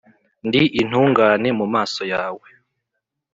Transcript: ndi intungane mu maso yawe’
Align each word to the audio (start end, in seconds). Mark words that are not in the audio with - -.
ndi 0.47 0.61
intungane 0.81 1.49
mu 1.59 1.65
maso 1.73 2.01
yawe’ 2.13 2.47